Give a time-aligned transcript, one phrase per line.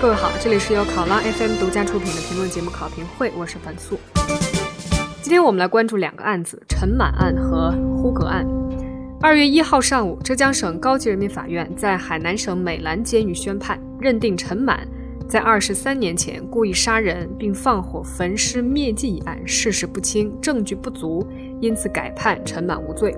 [0.00, 3.98] 各位好，这里是由考拉 FM 独家出品的评论节目《考评会》，我是樊素。
[5.22, 8.46] 今天我们来关注两个案子：陈满案和呼格案。
[9.22, 14.86] 二月一号上午，浙江省高级人民法院在海南省美兰监狱宣判，认定陈满
[15.26, 21.26] 在二十三年前故意杀人并放火焚尸灭迹一案事实不清，证据不足，
[21.60, 23.16] 因此改判陈满无罪。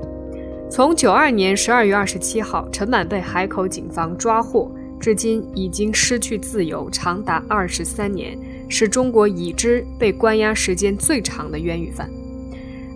[0.70, 12.11] 从九二年十二月二十七号，陈满被海口警方抓获，至今已经失去自由长达二十三年，是中国已知被关押时间最长的冤狱犯。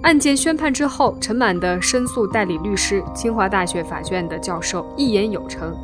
[0.03, 5.77] 案件宣判之后，陈满的申诉代理律师、清华大学法学院的教授易言有成，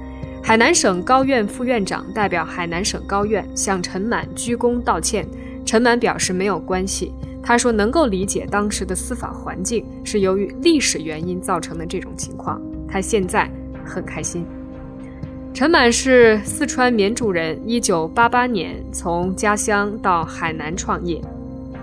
[0.43, 5.27] 海南省高院副院长代表海南省高院向陈满鞠躬道歉。
[5.67, 13.51] 陈满表示没有关系，他说能够理解当时的司法环境是由于历史原因造成的这种情况，他现在
[13.85, 14.47] 很开心。
[15.57, 21.19] 陈满是四川绵竹人，一九八八年从家乡到海南创业。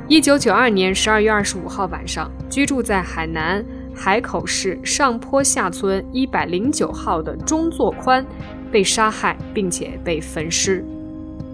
[0.08, 8.24] 一九九二年十二月二十五号晚上，居住在海南海口市上坡下村一百零九号的钟作宽
[8.72, 10.86] 被杀害，并且被焚尸。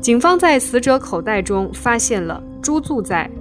[0.01, 3.31] 警方在死者口袋中发现了租住在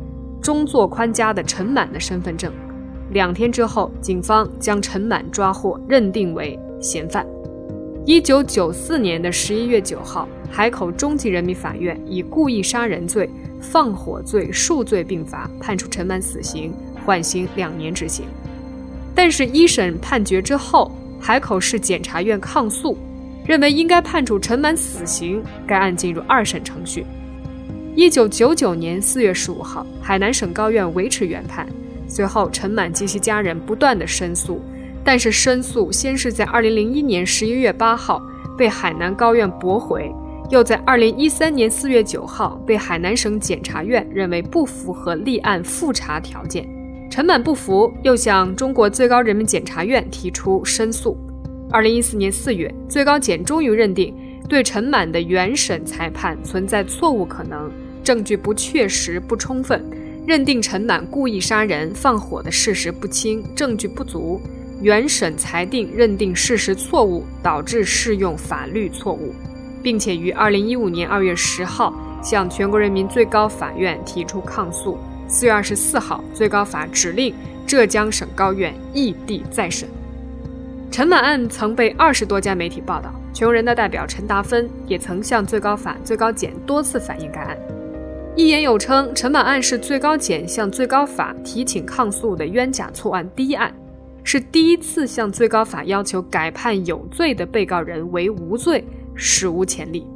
[0.41, 2.53] 钟作宽家的陈满的身份证。
[3.11, 7.27] 两天之后，警方将陈满抓获，认定为嫌犯。
[8.09, 13.29] 一九九四年的十一月九号，海口中级人民法院以故意杀人罪。
[13.61, 16.73] 放火罪数罪并罚，判处陈满死刑，
[17.05, 18.25] 缓刑两年执行。
[19.15, 22.97] 但是，一审判决之后，海口市检察院抗诉，
[23.45, 27.05] 认为应该判处陈满死刑，该案进入二审程序。
[27.95, 31.69] 一九九九年四月十五号，海南省高院维持原判。
[32.07, 34.63] 随后，陈满及其家人不断的申诉，
[35.05, 38.23] 但是申诉先是在二零零一年十一月八号
[38.57, 40.13] 被海南高院驳回。
[40.51, 46.67] 又在二零一三年四月九号被海南省检察院认为不符合立案复查条件，
[47.11, 51.19] 陈满不服，又向中国最高人民检察院提出申诉。
[51.71, 54.15] 二零一四年四月，最高检终于认定
[54.49, 57.71] 对陈满的原审裁判存在错误可能，
[58.03, 59.85] 证据不确实不充分，
[60.27, 64.41] 认定陈满故意杀人放火的事实不清，证据不足，
[64.81, 69.35] 原审裁定认定事实错误，导致适用法律错误。
[69.83, 74.99] 并且于二零一五年二月十号向全国人民最高法院提出抗诉。
[75.29, 77.33] 四月二十四号，最高法指令
[77.67, 79.89] 浙江省高院异地再审。
[80.91, 87.57] 陈满案曾被二十多家媒体报道，全国人大代表陈达芬也曾向最高法、最高检多次反映该案。
[88.35, 93.73] 一言有称，陈满案是最高检向最高法提请抗诉的冤假错案第一案，
[94.31, 98.85] 是第一次向最高法要求改判有罪的被告人为无罪。
[99.15, 100.07] 史无前例。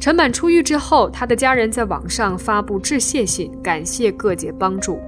[0.00, 4.98] 陈满出狱之后，他的家人在网上发布致谢信，感谢各界帮助。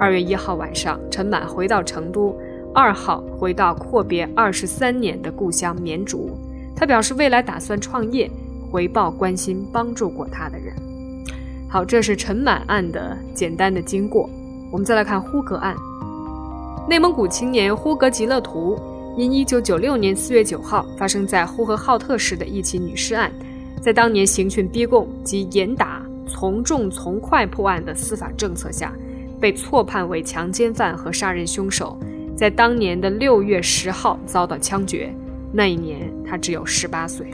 [0.00, 2.34] 二月一号晚上，陈满回到成都，
[2.74, 6.30] 二号回到阔别二十三年的故乡绵竹。
[6.74, 8.30] 他表示未来打算创业，
[8.70, 10.74] 回报关心帮助过他的人。
[11.68, 14.26] 好，这是陈满案的简单的经过。
[14.72, 15.76] 我们再来看呼格案，
[16.88, 18.80] 内蒙古青年呼格吉勒图。
[19.14, 23.30] 因1996年4月9号发生在呼和浩特市的一起女尸案，
[23.82, 28.94] 在当年刑讯逼供及严打从重从快破案的司法政策下，
[29.40, 31.98] 被错判为强奸犯和杀人凶手。
[32.36, 35.12] 在当年的6月10号遭到枪决，
[35.52, 37.26] 那一年他只有18岁。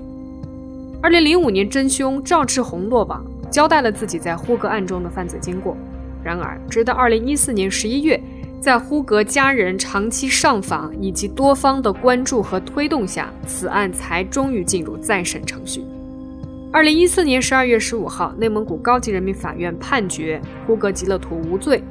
[1.03, 5.77] 2005年，真凶赵志红落网，交代了自己在呼格案中的犯罪经过。
[6.25, 8.21] 然而，直到2014年11月。
[8.65, 15.85] 在呼格家人长期上访以及多方的关注和推动下，此案才终于进入再审程序。
[16.73, 21.85] 二零一四年十二月十五号，内蒙古高级人民法院判决呼格吉勒图无罪，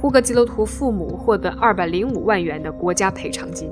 [0.00, 3.68] 呼格吉勒图父母获得二百零五万元的国家赔偿金。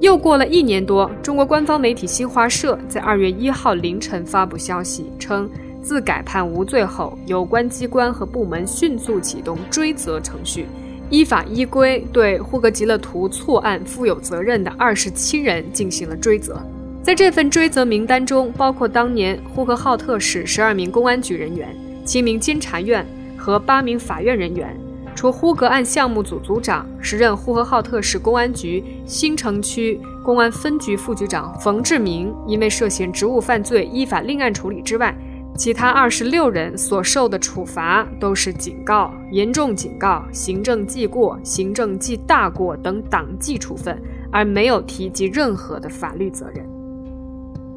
[0.00, 5.46] 又过了一年多，中国官方媒体新华社在二月一号凌晨发布消息称，
[5.82, 10.64] 自改判无罪后，有关机关和部门迅速启动追责程序。
[11.08, 16.60] 依法依规对呼格吉勒图错案负有责任的二十七人进行了追责，
[17.02, 21.74] 在这份追责名单中，包括当年呼和浩特市十二名公安局人员、
[22.04, 23.06] 七名监察院
[23.36, 24.76] 和八名法院人员。
[25.14, 35.16] 除呼格案项目组组长、时任呼和浩特市公安局新城区公安分局副局长冯志明因为涉嫌职务犯罪依法另案处理之外，
[35.56, 44.00] 其他二十六人所受的处罚都是警告、严重警告、行政记过、行政记大过等党纪处分，
[44.30, 46.64] 而没有提及任何的法律责任。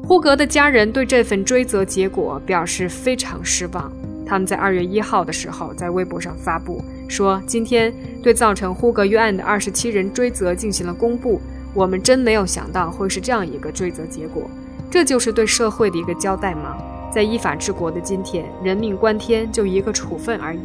[0.02, 3.90] 呼格的家人对这份追责结果表示非常失望。
[4.26, 7.92] 他们在二月一号的时候在微博上发布说：“今天
[8.22, 11.40] 对造成呼格冤案的二十七人追责进行了公布。
[11.72, 14.42] 我们真没有想到会是这样一个追责结果。
[14.90, 16.76] 这就是对社会的一个交代吗？
[17.10, 20.60] 在依法治国的今天，人命关天就一个处分而已，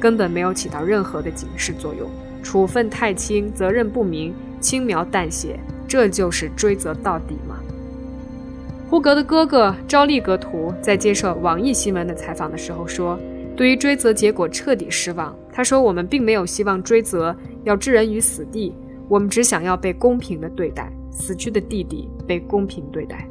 [0.00, 2.08] 根本没有起到任何的警示作用。
[2.42, 7.56] 处分太轻，责任不明，轻描淡写，这就是追责到底吗？”
[8.88, 13.16] 呼格的哥哥昭利格图在接受网易新闻的采访的时候说
[13.54, 18.74] ：“对于追责结果彻底失望。”他说：“我们并没有希望追责要置人于死地，
[19.06, 23.24] 我们只想要被公平的对待，死去的弟弟被公平对待。”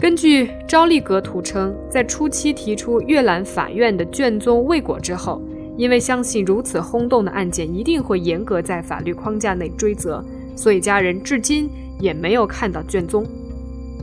[0.00, 5.42] 根据昭利格图称，在初期提出阅览法院的卷宗未果之后，
[5.76, 10.24] 因为相信如此轰动的案件一定会严格在法律框架内追责，
[10.56, 11.68] 所以家人至今
[11.98, 13.26] 也没有看到卷宗。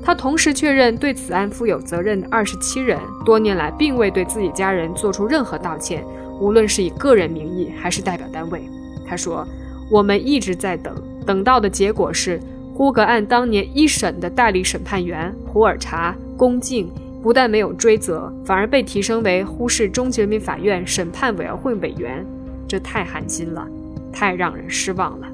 [0.03, 6.05] 他同时确认，对此案负有责任的二十七人多年来并未对自己家人做出任何道歉，
[6.39, 8.61] 无论是以个人名义还是代表单位。
[9.03, 9.43] 他说
[9.89, 10.95] ：“我们一直在等，
[11.25, 12.39] 等到的结果是，
[12.77, 16.87] 呼格案当年一审的代理审判员胡尔查龚敬
[17.23, 22.23] 不但没有追责，反而被提升为呼市中级人民法院审判委员会委员，
[22.67, 23.67] 这太寒心了，
[24.13, 25.27] 太让人失望了。”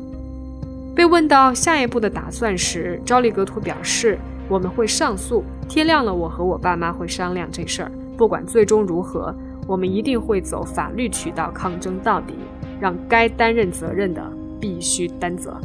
[0.96, 4.18] 被问到下一步的打算时，昭利格图表示。
[4.50, 7.92] 我们会上诉，天亮了，我和我爸妈会商量这事儿。
[8.18, 9.34] 不管最终如何，
[9.68, 12.36] 我们一定会走法律渠道抗争到底，
[12.80, 14.22] 让该担任责任的
[14.62, 15.58] 必须担责。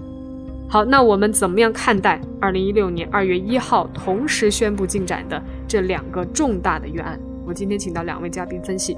[0.70, 7.18] 好，那我们怎么样看待二零一六年二月一号同时宣布进展的这两个重大的冤案？
[7.46, 8.94] 我今天请到两位嘉宾分析，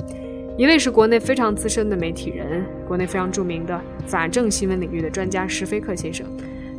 [0.59, 6.27] 一位是国内非常资深的媒体人，国内非常著名的法政新闻领域的专家石飞克先生。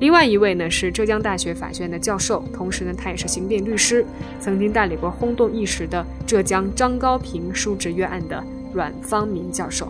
[0.01, 4.05] 另外一位呢是浙江大学法学院的教授，同时呢他也是刑辩律师，
[4.41, 8.43] 曾经代理过轰动一时的浙江张高平叔侄冤案的
[8.73, 9.87] 阮方明教授。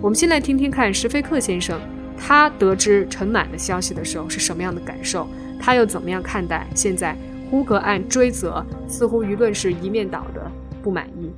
[0.00, 1.80] 我们先来听听看石飞克先生，
[2.24, 5.26] 他得知陈满的消息的时候是什么样的感受，
[5.60, 7.16] 他又怎么样看待现在
[7.50, 10.48] 呼格案追责，似乎舆论是一面倒的
[10.84, 11.30] 不满意。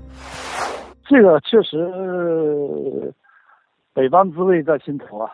[1.07, 3.13] 这个确实
[3.95, 5.31] 北方滋味在心头啊。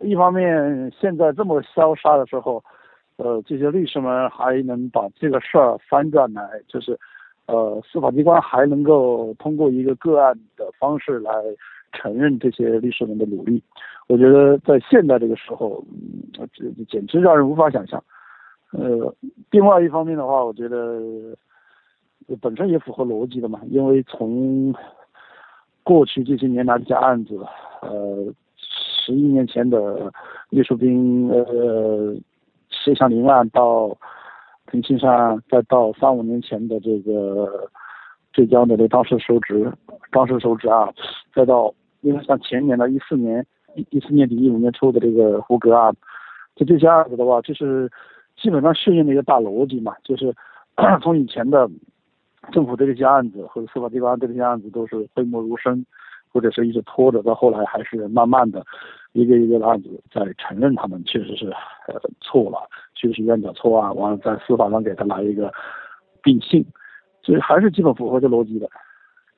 [0.00, 2.64] 一方面，现在这么消杀的时候，
[3.16, 6.98] 呃，这些律师们还能把这个事儿翻转来，就是，
[7.46, 11.32] 呃，司法机关还能够通过一个个案的方式来
[11.92, 13.62] 承认这些律师们的努力。
[14.08, 15.84] 我觉得在现在这个时候，
[16.32, 16.46] 这
[16.88, 18.02] 简直让人无法想象。
[18.72, 19.14] 呃，
[19.50, 21.00] 另外一方面的话，我觉得
[22.40, 24.74] 本身也符合逻辑的嘛，因为从
[25.82, 27.38] 过去这些年来这些案子，
[27.82, 28.32] 呃。
[29.06, 30.12] 十一年前的
[30.50, 32.12] 叶树斌呃
[32.68, 33.96] 谢祥林案到
[34.66, 37.70] 陈青山，再到三五年前的这个
[38.32, 39.72] 浙江的这张氏收职
[40.10, 40.92] 张氏收职啊，
[41.32, 43.46] 再到因为像前年的一四年
[43.90, 45.94] 一四年底一五年初的这个胡格案，
[46.54, 47.90] 就这些案子的话，就是
[48.36, 50.34] 基本上适应了一个大逻辑嘛，就是
[51.02, 51.68] 从以前的
[52.52, 55.84] 政府对这些案子或者司法机关对这些案子都是讳莫如深。
[56.32, 58.62] 或者是一直拖着，到后来还是慢慢的，
[59.12, 61.46] 一个一个的案子在承认他们确实是
[61.88, 62.58] 呃错了，
[62.94, 65.50] 确实是冤假错案，完了在司法上给他来一个
[66.22, 66.62] 定性，
[67.22, 68.68] 所以还是基本符合这逻辑的。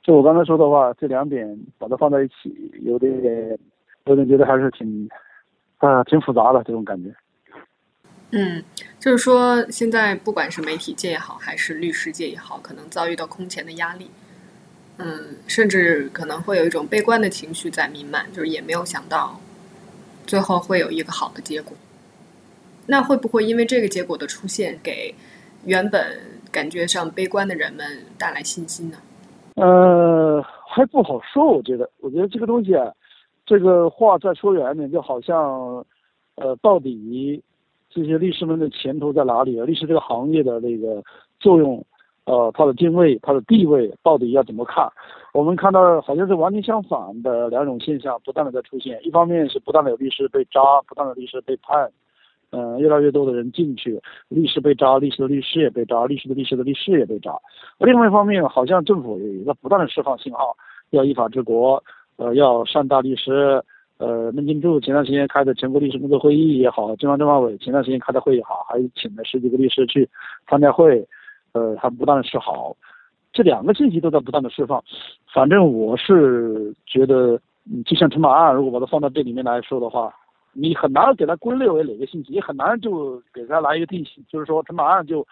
[0.03, 3.57] 就我刚才说的话，这两点把它放在一起，有点
[4.09, 5.09] 有点觉得还是挺
[5.79, 7.15] 啊挺复杂的这种感觉。
[8.31, 8.63] 嗯，
[8.99, 14.11] 就是说现在不管是媒体界也好，还是律师界也好，可能遭遇到空前的压力。
[14.99, 19.41] 嗯，甚至可能会有一种悲观的情绪在弥漫，就是也没有想到
[20.27, 21.77] 最后会有一个好的结果。
[22.87, 25.15] 那会不会因为这个结果的出现，给
[25.65, 26.19] 原本
[26.51, 27.87] 感觉上悲观的人们
[28.19, 28.99] 带来信心呢？
[29.55, 31.47] 呃，还不好说。
[31.47, 32.93] 我觉得，我觉得这个东西啊，
[33.49, 35.83] 这个话再说远点，就好像，
[36.35, 37.43] 呃，到底
[37.89, 39.59] 这些律师们的前途在哪里？
[39.63, 41.03] 律师这个行业的那个
[41.41, 41.83] 作用。
[42.27, 44.87] 呃，他的定位，他的地位到底要怎么看？
[45.33, 49.01] 我们看到好像是完全相反的两种现象不断的在出现。
[49.03, 51.91] 一方面是不断的有律师被抓，不断的律师被判，
[52.51, 57.35] 嗯，越来越多的人进去，律师被抓，律师的律师也被抓，律师的律师的律师也被抓。
[57.79, 60.55] 另外一方面，好像政府也在不断的释放信号，
[60.91, 61.83] 要依法治国，
[62.19, 63.63] 呃，要善待律师。
[63.97, 70.09] 呃，孟金柱前段时间开的全国律师工作会议也好，中央政法委前段时间开的会也好，还请了十几个律师去
[70.47, 71.05] 参加会。
[71.53, 72.77] 呃，他不断的示好，
[73.33, 74.85] 这两个信息都在不断的释放。
[75.33, 77.41] 反正我是觉得，
[77.87, 80.15] 就像陈马案，如果把它放到这里面来说的话，
[80.53, 85.27] 你很难给它归类为哪个信息，也很难就给它来一个定性，就是说陈马案就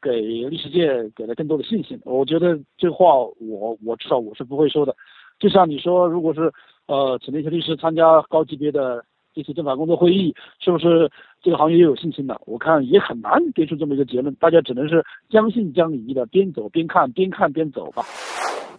[0.00, 2.00] 给律师界给了更多的信心。
[2.04, 4.96] 我觉得这话我我至少我是不会说的。
[5.38, 6.52] 就像你说，如果是
[6.86, 9.04] 呃请那些律师参加高级别的
[9.34, 11.10] 这些政法工作会议，是不是
[11.42, 12.40] 这个行业又有信心了？
[12.46, 14.34] 我看也很难给出这么一个结论。
[14.36, 18.02] 大家只能是将信将疑的，边走边看，边看边走吧。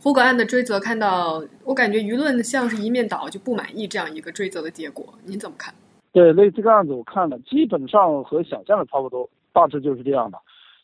[0.01, 5.73] 胡格案的追责，看到我感觉舆论像是一面倒，就不满意这样一个追责的结果，您怎么看？
[6.11, 10.37] 对，那这个案子我看了，基本上和想象的差不多，大致就是这样的。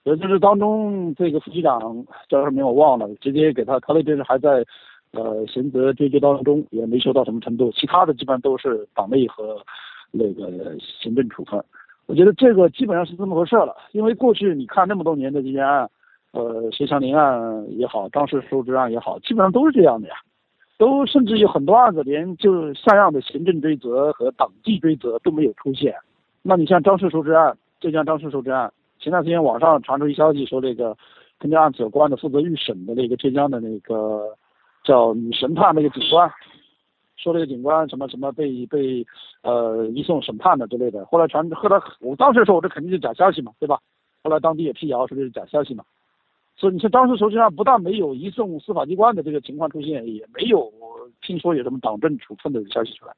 [0.04, 1.80] 也就是当中这个副局长
[2.30, 4.64] 叫什么名我忘了，直接给他，他那边是还在
[5.16, 7.72] 呃刑责追究当中，也没受到什么程度。
[7.72, 9.58] 其他的基本上都是党内和
[10.12, 11.64] 那个行政处分。
[12.06, 15.90] 我觉得这个基本上是这么回事了，因为过去你看那么多年的这些案。
[16.38, 20.16] 呃，徐祥林案也好，张氏收支案也好，基本上都是这样的呀，
[20.78, 25.96] 都甚至有很多案子连就是像样的行政追责和党纪追责都没有出现。
[26.42, 28.70] 那你像张氏收支案，浙江张氏收支案，
[29.00, 30.94] 前段时间网上传出一消息说，那个
[31.40, 34.36] 跟这案子有关的负责预审的那个浙江的那个
[34.86, 36.32] 叫女神探那个警官，
[37.18, 39.06] 说那个警官什么什么被被
[39.42, 41.04] 呃移送审判的之类的。
[41.08, 43.80] 后来传后来我当时说，我这肯定是假消息嘛，对吧？
[44.24, 45.84] 后来当地也辟谣说这是假消息嘛。
[46.56, 50.72] 所以你像当时实际上不但没有移送司法机关的这个情况出现，也没有
[51.22, 53.14] 听说有什么党政处分的消息出来，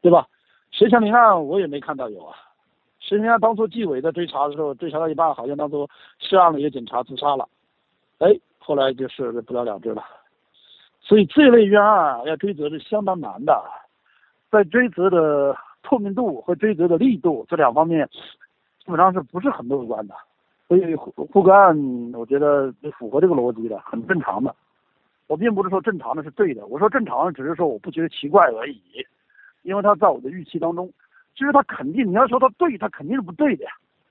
[0.00, 0.28] 对吧？
[0.70, 2.36] 石祥林案我也没看到有啊。
[3.00, 5.88] 石祥林案当初纪委在追查的时候，追查到一半，好像当初
[6.18, 7.48] 涉案的一个警察自杀了，
[8.18, 10.04] 哎，后来就是不了了之了。
[11.08, 13.64] 所以这类冤案要追责是相当难的，
[14.50, 18.06] 在追责的透明度和追责的力度这两方面，
[18.78, 20.14] 基本上是不是很乐观的。
[20.68, 21.74] 所以胡胡格案，
[22.12, 24.54] 我觉得符合这个逻辑的，很正常的。
[25.28, 28.78] 我并不是说正常的是对的，我说正常的只是说我不觉得奇怪而已，
[29.62, 30.92] 因为他在我的预期当中。
[31.34, 33.70] 其实他肯定，你要说他对，他肯定是不对的呀。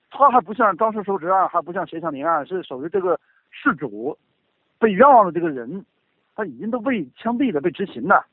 [0.09, 3.19] 他还不像张氏收职案，还不像斜向林案，是属于这个
[3.51, 4.17] 事主
[4.79, 5.85] 被冤枉的这个人，
[6.37, 8.23] 他已经都被枪毙了，被执行了。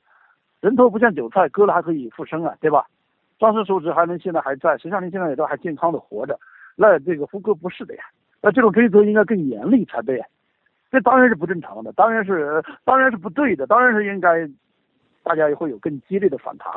[0.61, 2.87] 人头不像韭菜，割了还可以复生啊，对吧？
[3.39, 6.39] 张氏收职还能现在还在，斜向林现在也都还健康的活着。
[6.77, 8.05] 那这个胡歌不是的呀，
[8.43, 10.23] 那这种规则应该更严厉才对，
[10.91, 14.47] 这当然是不正常的，当然是当然是不对的，当然是应该，
[15.23, 16.71] 大家也会有更激烈的反弹。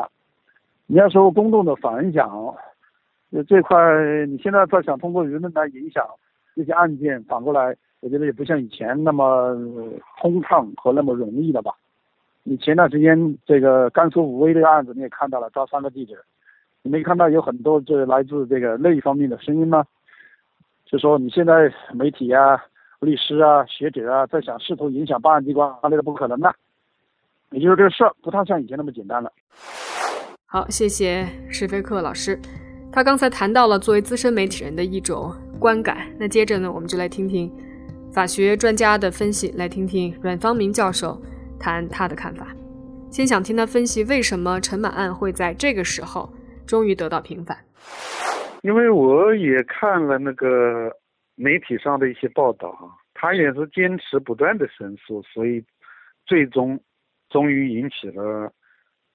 [0.85, 2.55] 你要说公众的反响，
[3.49, 3.77] 这块
[4.27, 6.07] 你现在再想通过舆论来影响
[6.55, 9.55] 这些案件，反过来，我觉得也不像以前那么
[10.21, 11.73] 通畅和那么容易了吧？
[12.43, 16.15] 你前段时间这个甘肃武威这个案子你也看到了，抓三个记者。
[16.83, 19.83] 你没看到有很多这来自这个那一方面的声音吗？
[20.85, 22.63] 就说你现在媒体啊、
[23.01, 26.55] 律师啊、学者啊，在想试图影响办案机关，那是不可能的。
[27.51, 29.29] 也就是这个事儿不太像以前那么简单了。
[30.45, 32.39] 好，谢谢史飞克老师，
[32.89, 35.97] 他刚才谈到了作为资深媒体人的一种观感。
[36.17, 37.51] 那接着呢，我们就来听听
[38.13, 41.21] 法学专家的分析，来听听阮方明教授
[41.59, 42.47] 谈他的看法。
[43.11, 46.33] 先想听他分析为什么陈满案会在这个时候。
[46.67, 47.57] 终于得到平反，
[48.61, 50.91] 因为我也看了那个
[51.35, 55.63] 媒体上的一些报道哈，他也是坚持不断的申诉，所以
[56.25, 56.77] 最终
[57.29, 58.51] 终于引起了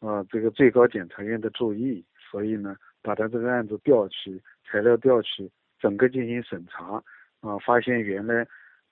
[0.00, 6.94] 啊这个最高检察院的注意，所以呢把他这个案子调取材料调取，整个进行审查
[7.42, 8.46] 啊，发现原来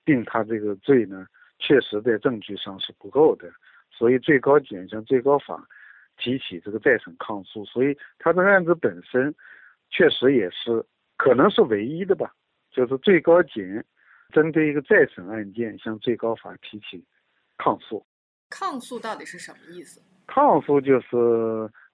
[0.05, 1.25] 定他这个罪呢，
[1.59, 3.51] 确实在证据上是不够的，
[3.91, 5.67] 所以最高检向最高法。
[6.17, 9.33] 提起这个再审抗诉，所以他这个案子本身
[9.89, 10.85] 确实也是
[11.17, 12.31] 可能是唯一的吧，
[12.69, 13.83] 就是最高检
[14.31, 17.03] 针对一个再审案件向最高法提起
[17.57, 18.05] 抗诉。
[18.51, 19.99] 抗诉到底是什么意思？
[20.27, 21.17] 抗诉就是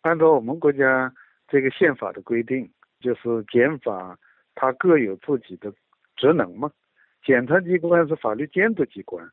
[0.01, 1.13] 按照我们国家
[1.47, 4.17] 这个宪法的规定，就是检法
[4.55, 5.71] 它各有自己的
[6.17, 6.69] 职能嘛。
[7.23, 9.27] 检察机关是法律监督机关，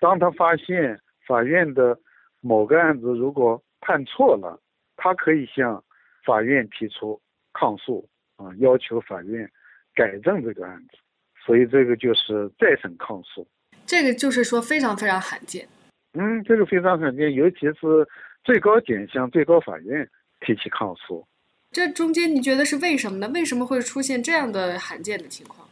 [0.00, 1.98] 当他发现法院的
[2.40, 4.60] 某个案子如果判错了，
[4.96, 5.82] 他可以向
[6.24, 7.20] 法院提出
[7.52, 9.50] 抗诉啊，要求法院
[9.94, 10.98] 改正这个案子，
[11.44, 13.46] 所以这个就是再审抗诉。
[13.86, 15.66] 这个就是说非常非常罕见。
[16.12, 18.06] 嗯，这个非常罕见，尤其是
[18.44, 20.08] 最高检向最高法院
[20.40, 21.26] 提起抗诉。
[21.70, 23.28] 这中间你觉得是为什么呢？
[23.34, 25.67] 为什么会出现这样的罕见的情况？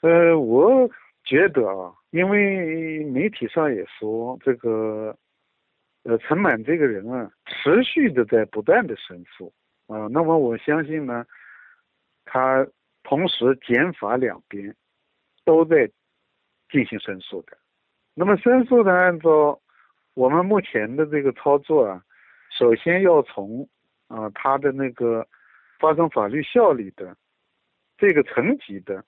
[0.00, 0.88] 呃，我
[1.24, 5.16] 觉得啊，因为媒体上也说这个。
[6.02, 9.52] 呃，陈满这个人啊，持续的在不断的申诉
[9.86, 11.26] 啊，那么我相信呢，
[12.24, 12.66] 他
[13.02, 14.74] 同时检法两边
[15.44, 15.86] 都在
[16.70, 17.58] 进行申诉的。
[18.14, 19.60] 那么申诉呢按照
[20.14, 22.02] 我们目前的这个操作啊，
[22.50, 23.68] 首先要从
[24.08, 25.28] 啊他的那个
[25.78, 27.14] 发生法律效力的
[27.98, 29.04] 这个层级的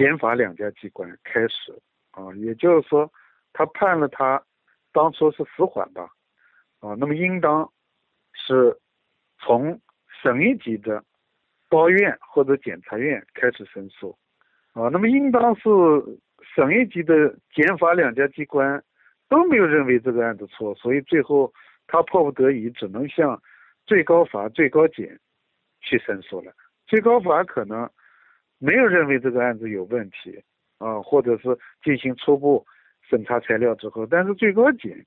[0.00, 1.78] 检法两家机关开始。
[2.12, 3.08] 啊，也就是说，
[3.52, 4.42] 他判了他
[4.92, 6.10] 当初是死缓吧，
[6.80, 7.70] 啊，那么应当
[8.32, 8.76] 是
[9.38, 9.80] 从
[10.20, 11.04] 省一级的
[11.68, 14.18] 高院或者检察院开始申诉，
[14.72, 15.60] 啊，那么应当是
[16.42, 18.82] 省一级的检法两家机关
[19.28, 21.52] 都没有认为这个案子错，所以最后
[21.86, 23.40] 他迫不得已只能向
[23.86, 25.16] 最高法、最高检
[25.80, 26.52] 去申诉了。
[26.88, 27.88] 最高法可能
[28.60, 30.40] 没有认为这个案子有问题
[30.78, 32.64] 啊，或者是进行初步
[33.08, 35.04] 审查材料之后，但是最高检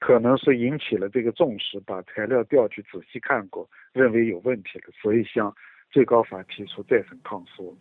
[0.00, 5.54] 可能是引起了这个重视，把材料调去仔细看过，认为有问题了，所以向
[5.90, 7.76] 最高法提出再审抗诉。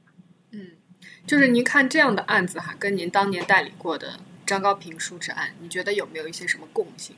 [0.52, 0.72] 嗯，
[1.26, 7.16] 就是您看这样的案子哈，跟您当年代理过的张高平书治案，你觉得有没有一些什么共性？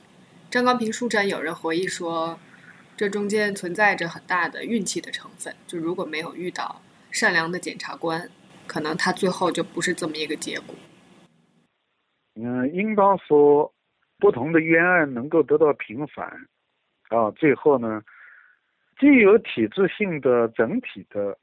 [0.52, 2.38] 张高平书治案有人回忆说。
[2.96, 6.80] 这中间存在着很大的运气的成分，就如果没有遇到
[7.13, 8.27] 善良的检察官，
[8.67, 10.75] 可能他最后就不是这么一个结果。
[12.36, 13.74] 嗯，应当说，
[14.20, 16.27] 不同的冤案能够得到平反，
[17.10, 18.01] 啊，最后呢，
[19.00, 21.38] 既有体制性的整体的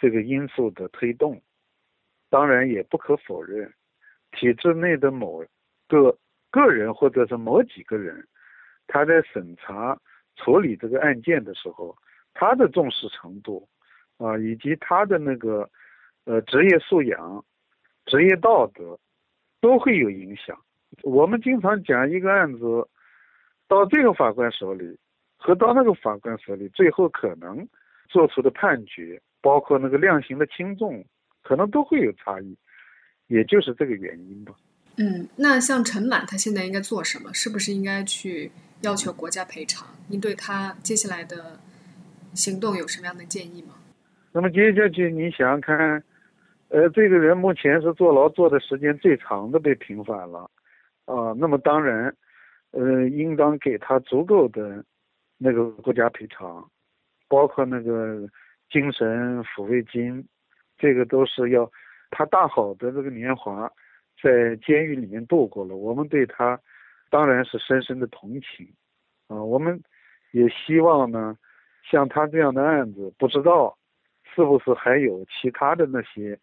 [0.00, 1.42] 这个因素的推动，
[2.30, 3.70] 当然也不可否认，
[4.30, 5.44] 体制内的某
[5.88, 6.16] 个
[6.50, 8.26] 个人或者是某几个人，
[8.86, 10.00] 他在审查。
[10.40, 11.96] 处理这个案件的时候，
[12.32, 13.68] 他的重视程度，
[14.18, 15.68] 啊，以及他的那个，
[16.24, 17.44] 呃，职业素养、
[18.04, 18.98] 职业道德，
[19.60, 20.58] 都会有影响。
[21.02, 22.86] 我们经常讲一个案子，
[23.66, 24.98] 到这个法官手里
[25.36, 27.66] 和到那个法官手里，最后可能
[28.08, 31.04] 做出的判决，包括那个量刑的轻重，
[31.42, 32.56] 可能都会有差异，
[33.28, 34.54] 也就是这个原因吧。
[34.96, 37.32] 嗯，那像陈满他现在应该做什么？
[37.32, 38.50] 是不是应该去？
[38.82, 41.58] 要求国家赔偿，您对他接下来的
[42.32, 43.74] 行动有什么样的建议吗？
[44.38, 46.00] 那么接下去你想想看，
[46.68, 50.48] 呃，这个人目前是坐牢坐的时间最长的，被平反了，
[51.06, 52.14] 啊，那么当然，
[52.70, 54.84] 呃，应当给他足够的
[55.38, 56.64] 那个国家赔偿，
[57.26, 58.28] 包括那个
[58.70, 60.24] 精神抚慰金，
[60.76, 61.68] 这个都是要
[62.12, 63.68] 他大好的这个年华
[64.22, 66.56] 在监狱里面度过了，我们对他。
[67.10, 68.72] 当然是深深的同情，
[69.26, 69.82] 啊，我们
[70.30, 71.36] 也希望呢，
[71.90, 73.76] 像他这样的案子，不知道
[74.38, 76.38] 是不是还有其他的那些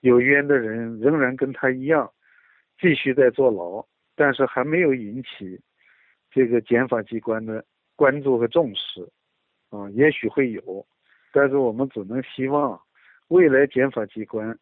[0.00, 2.10] 有冤的人，仍然跟他一样，
[2.80, 3.84] 继续在坐牢，
[4.16, 5.60] 但是还没有引起
[6.30, 7.62] 这个检法机关的
[7.94, 9.06] 关注和重视，
[9.68, 10.86] 啊，也许会有，
[11.30, 12.80] 但是我们只能希望
[13.28, 14.58] 未来检法机关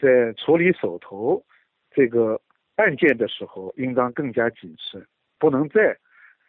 [0.00, 1.42] 在处理手头
[1.90, 2.40] 这个。
[2.76, 5.06] 案件的时候，应当更加谨慎，
[5.38, 5.94] 不能再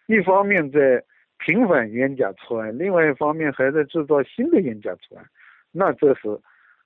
[0.07, 1.03] 一方面在
[1.37, 5.25] 平反冤假错案，另外一方面还在制造新的冤假错案，
[5.73, 6.39] 那这是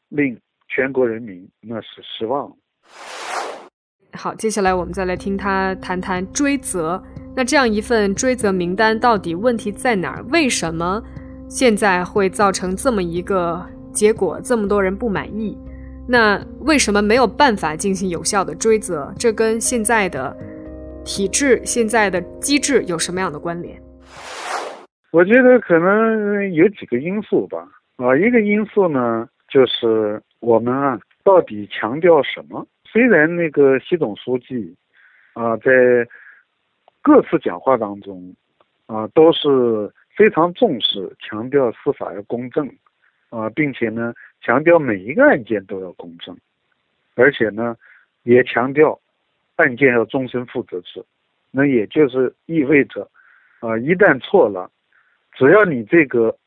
[0.08, 2.52] 令全国人民那是失望。
[4.14, 7.04] 好，接下来我们再来听他谈谈追责。
[7.36, 10.24] 那这样一份追责名单到底问题在哪儿？
[10.32, 11.04] 为什么
[11.48, 14.42] 现在会造成这么一个结果？
[14.42, 15.56] 这么多人不满意？
[16.08, 19.14] 那为什么没有办法进行有效的追责？
[19.20, 20.36] 这跟现在的
[21.04, 23.80] 体制、现在的机制有什么样的关联？
[25.12, 27.58] 我觉得可能有几个因素吧。
[27.98, 32.66] 啊，一个因素呢，就是我们啊，到底强调什么？
[32.86, 34.76] 虽然那个习总书记
[35.34, 35.72] 啊，在
[37.02, 38.34] 各次讲话当中
[38.86, 42.68] 啊，都是非常重视、强调司法要公正
[43.30, 44.14] 啊，并且呢。
[44.40, 46.38] 强调每一个案件都要公正，
[47.16, 47.76] 而且呢，
[48.22, 48.98] 也强调
[49.56, 51.04] 案件要终身负责制。
[51.50, 53.10] 那也就是意味着，
[53.60, 54.70] 啊，一旦错了，
[55.34, 56.38] 只要你这个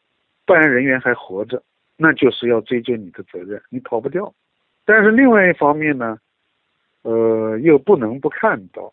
[0.51, 1.63] 办案人员还活着，
[1.97, 4.35] 那就是要追究你的责任，你逃不掉。
[4.85, 6.19] 但是另外一方面呢，
[7.03, 8.93] 呃，又不能不看到，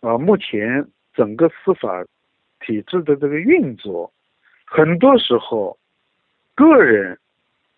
[0.00, 2.04] 啊，目前整个司法
[2.60, 4.12] 体制的这个运作，
[4.66, 5.78] 很多时候，
[6.54, 7.18] 个人。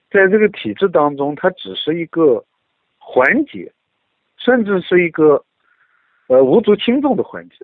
[0.08, 2.42] 在这个体制当中，它只是一个
[2.96, 3.70] 环节，
[4.38, 5.44] 甚至是一个
[6.28, 7.56] 呃无足轻重的环节。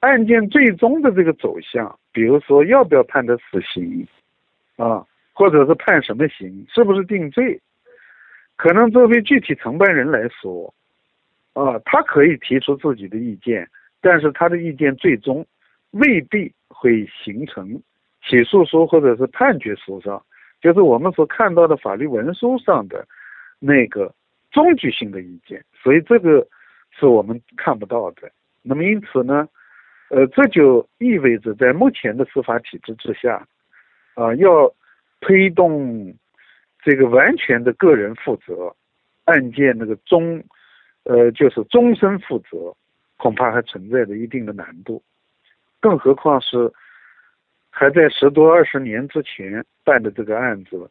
[0.00, 4.06] 案件最终的这个走向，比如说要不要判他死刑
[4.76, 7.60] 啊，或者是判什么刑，是不是定罪，
[8.56, 10.72] 可能作为具体承办人来说，
[11.54, 13.68] 啊，他可以提出自己的意见，
[14.00, 15.46] 但是他的意见最终
[15.90, 17.80] 未必会形成
[18.26, 20.22] 起诉书或者是判决书上。
[20.60, 23.06] 就是我们所看到的法律文书上的
[23.58, 24.12] 那个
[24.50, 26.46] 终局性的意见，所以这个
[26.90, 28.30] 是我们看不到的。
[28.62, 29.46] 那么因此呢，
[30.08, 33.46] 呃，这就意味着在目前的司法体制之下，
[34.16, 34.74] 啊，要
[35.20, 36.12] 推动
[36.82, 38.74] 这个完全的个人负责，
[39.26, 40.42] 案件那个终，
[41.04, 42.74] 呃，就是终身负责，
[43.18, 45.02] 恐怕还存在着一定的难度，
[45.80, 46.72] 更何况是
[47.70, 50.90] 还在十多二十年之前办的这个案子，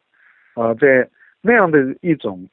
[0.54, 1.08] 啊，在
[1.40, 2.48] 那样的一种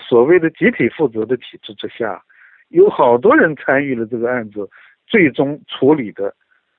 [0.00, 2.22] 所谓的集体负责的体制之下，
[2.68, 4.68] 有好多人参与了这个案子
[5.06, 6.32] 最终处理的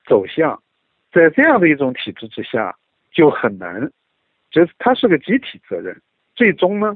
[0.06, 0.58] 走向，
[1.12, 2.74] 在这样的一种体制之下，
[3.14, 3.90] 就很难，
[4.50, 5.98] 就是它是个集体责任，
[6.34, 6.94] 最终呢？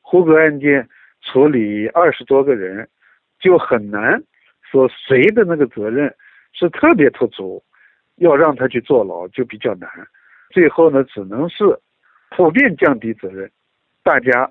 [0.00, 0.88] 胡格案件
[1.20, 2.88] 处理二十多个人，
[3.38, 4.20] 就很难
[4.62, 6.12] 说谁的那个责任
[6.52, 7.62] 是特别突出，
[8.16, 9.88] 要让他去坐牢就比较难。
[10.50, 11.64] 最后呢，只能是
[12.30, 13.50] 普遍降低责任，
[14.02, 14.50] 大家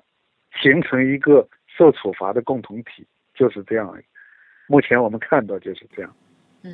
[0.60, 3.92] 形成一个受处罚的共同体，就是这样。
[4.68, 6.16] 目前我们看到就是这样。
[6.64, 6.72] 嗯，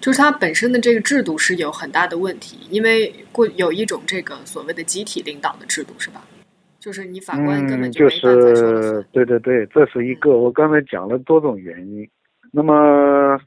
[0.00, 6.24] 就是它本身的这个制度是有很大的问题，因为过有一种这个所谓的集体领导的制度，是吧？
[6.78, 10.36] 就是你法官根本就没办法说了对对对，这是一个。
[10.36, 12.08] 我刚才讲了多种原因。
[12.52, 13.40] 那么，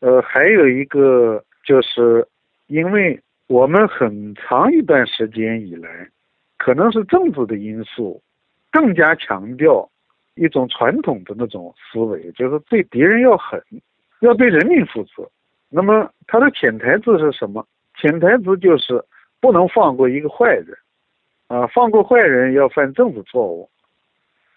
[0.00, 2.26] 呃，还有一个就是，
[2.66, 6.08] 因为我们很长一段时间以来，
[6.58, 8.20] 可能是政治的因素，
[8.72, 9.88] 更加强调
[10.34, 13.62] 一种传统的那种思维，就是对敌人要狠，
[14.20, 15.30] 要对人民负责。
[15.70, 17.66] 那么，它的潜台词是什么？
[17.98, 19.02] 潜台词就是
[19.40, 20.76] 不能放过一个坏人。
[21.48, 23.68] 啊，放过坏人要犯政治错误，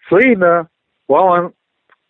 [0.08, 0.68] 所以呢，
[1.06, 1.52] 往往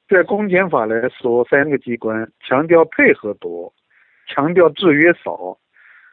[0.07, 3.73] 在公检法来说，三个机关强调配合多，
[4.27, 5.57] 强调制约少，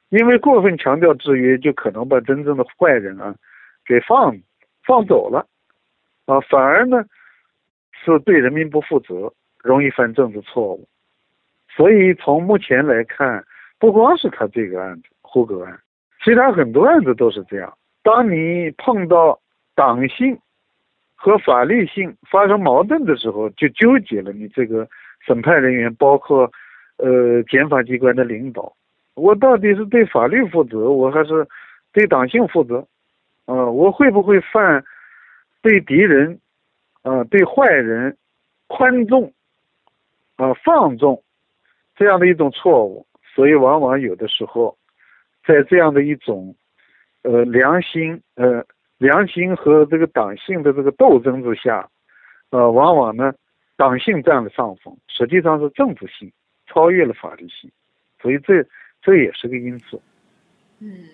[0.07, 3.35] 因为过分强调制约，就可能把真正的坏人啊
[3.85, 4.33] 给放
[4.85, 5.45] 放走了，
[6.27, 7.03] 啊，反而呢
[7.91, 10.87] 是对人民不负责，容易犯政治错误。
[11.75, 13.43] 所以从目前来看，
[13.79, 15.79] 不光是他这个案子胡格案，
[16.23, 17.73] 其他很多案子都是这样。
[18.03, 19.39] 当你碰到
[19.75, 20.37] 党性
[21.15, 24.31] 和法律性发生矛盾的时候，就纠结了。
[24.31, 24.87] 你这个
[25.25, 26.51] 审判人员，包括
[26.97, 28.73] 呃检察机关的领导，
[29.13, 31.47] 我到底是对法律负责，我还是
[31.93, 32.85] 对党性负责？
[33.45, 34.83] 啊，我会不会犯
[35.61, 36.39] 对敌人
[37.03, 38.15] 啊、对坏人
[38.67, 39.31] 宽纵
[40.35, 41.21] 啊、放纵
[41.95, 43.05] 这样的一种错误？
[43.35, 44.77] 所以，往往有的时候，
[45.45, 46.55] 在这样的一种。
[47.23, 48.65] 呃，良心，呃，
[48.97, 51.87] 良心和这个党性的这个斗争之下，
[52.49, 53.31] 呃，往往呢，
[53.77, 56.31] 党性占了上风，实际上是政治性
[56.65, 57.69] 超越了法律性，
[58.19, 58.65] 所以这
[59.03, 60.01] 这也是个因素。
[60.79, 61.09] 嗯，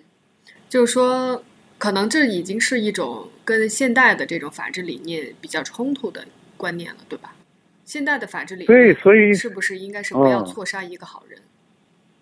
[0.70, 1.44] 就是说，
[1.76, 7.34] 可能这已经是一种跟现代的这种法治理念比较冲突的观念了，对吧？
[7.88, 11.40] 现代的法治理念，对，所以是不是应该是不要错杀一个好人？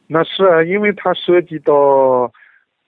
[0.07, 2.33] 那是啊，因为它涉及到。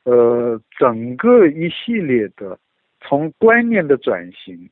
[0.05, 2.59] 呃，整个一系列的，
[3.03, 4.71] 从观念的转型，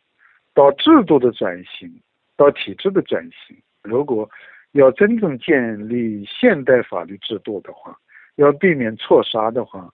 [0.54, 1.92] 到制度的转型，
[2.38, 4.26] 到体制的转型，如果
[4.72, 7.94] 要真正建立现代法律制度的话，
[8.36, 9.92] 要避免错杀的话，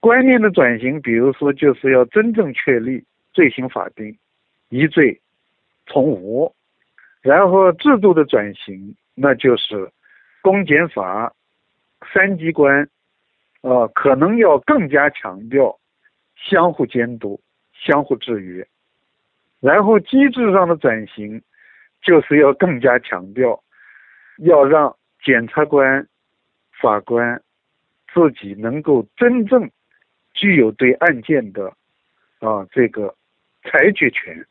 [0.00, 4.18] 观念的转型，比如说就是要真正确立罪行法定，
[4.70, 5.20] 疑罪
[5.86, 6.52] 从无，
[7.22, 9.90] 然后制度的转型，那就是
[10.42, 11.34] 公检法
[12.12, 12.88] 三机关。
[13.62, 15.78] 呃，可能要更加强调
[16.34, 17.38] 相互监督、
[17.74, 18.66] 相互制约，
[19.60, 21.42] 然后机制上的转型，
[22.00, 23.62] 就是要更加强调，
[24.38, 26.08] 要让检察官、
[26.80, 27.42] 法官
[28.14, 29.70] 自己能够真正
[30.32, 31.68] 具有对案件的
[32.38, 33.14] 啊这个
[33.64, 34.42] 裁决权、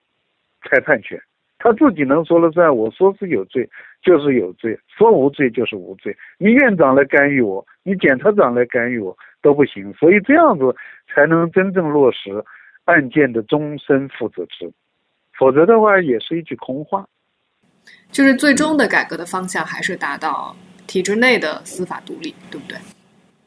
[0.62, 1.20] 裁判权。
[1.60, 3.70] 他自己能说了算，我说是有罪
[4.02, 6.16] 就是有罪，说无罪就是无罪。
[6.38, 10.74] 你院长来干预我，你检察长来干预我都不行，所以这样子
[11.14, 12.44] 才能真正落实
[12.86, 14.72] 案件的终身负责制，
[15.38, 17.06] 否则的话也是一句空话。
[18.10, 20.56] 就是最终的改革的方向还是达到
[20.88, 22.78] 体制内的司法独立，对不对？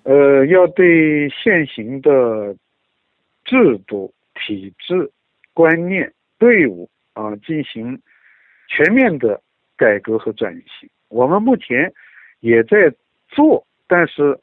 [0.04, 2.54] 呃，要对现行的
[3.44, 5.10] 制度、体制、
[5.54, 6.90] 观念、队伍。
[7.14, 8.00] 啊，进行
[8.68, 9.40] 全面的
[9.76, 10.88] 改革和转型。
[11.08, 11.92] 我们目前
[12.40, 12.92] 也在
[13.28, 14.38] 做，但是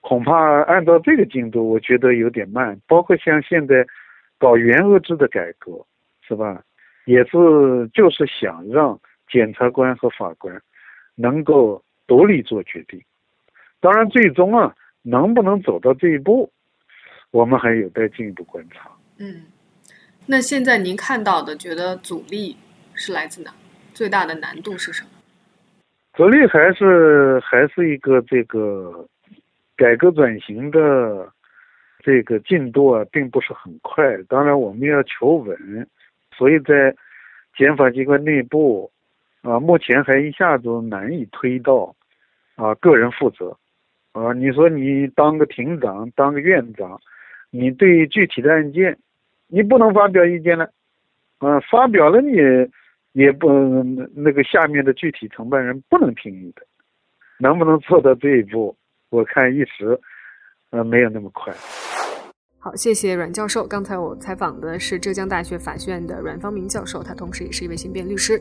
[0.00, 2.78] 恐怕按照这个进度，我觉得有点慢。
[2.86, 3.86] 包括像现在
[4.38, 5.84] 搞原额制的改革，
[6.20, 6.62] 是吧？
[7.06, 10.60] 也是就是想让检察官和法官
[11.14, 13.02] 能够独立做决定。
[13.80, 16.50] 当然，最终啊，能不能走到这一步，
[17.30, 18.90] 我们还有待进一步观察。
[19.18, 19.42] 嗯。
[20.26, 22.56] 那现在您看到的，觉得阻力
[22.94, 23.52] 是来自哪？
[23.92, 25.10] 最大的难度是什么？
[26.14, 29.06] 阻力还是还是一个这个
[29.76, 31.30] 改革转型的
[32.00, 34.16] 这个进度啊，并不是很快。
[34.28, 35.88] 当然，我们要求稳，
[36.36, 36.94] 所以在
[37.56, 38.90] 检法机关内部，
[39.42, 41.94] 啊，目前还一下子难以推到，
[42.56, 43.56] 啊，个人负责，
[44.12, 47.00] 啊，你说你当个庭长，当个院长，
[47.50, 48.96] 你对具体的案件，
[49.48, 50.64] 你不能发表意见了，
[51.38, 52.36] 啊，发表了你
[53.12, 53.48] 也不
[54.14, 56.62] 那个下面的具体承办人不能听你的，
[57.38, 58.76] 能不能做到这一步？
[59.10, 59.98] 我看一时，
[60.70, 61.54] 呃，没有那么快。
[62.58, 63.66] 好，谢谢阮教授。
[63.66, 68.40] 刚才我采访的是浙江大学法学院的阮方明教授，他同时也是一位刑辩律师。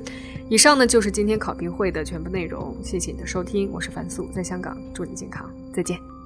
[0.50, 6.23] 以上呢就是今天考评会的全部内容，谢谢你的收听，我是樊素，在香港，祝你健康，再见。